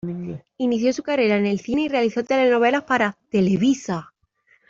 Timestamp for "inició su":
0.57-1.03